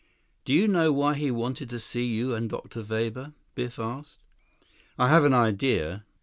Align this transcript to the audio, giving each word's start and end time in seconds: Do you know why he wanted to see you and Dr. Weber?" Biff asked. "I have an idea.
Do 0.45 0.53
you 0.53 0.67
know 0.67 0.91
why 0.91 1.13
he 1.13 1.29
wanted 1.29 1.69
to 1.69 1.79
see 1.79 2.05
you 2.05 2.33
and 2.33 2.49
Dr. 2.49 2.81
Weber?" 2.81 3.33
Biff 3.53 3.77
asked. 3.77 4.17
"I 4.97 5.09
have 5.09 5.25
an 5.25 5.33
idea. 5.35 6.05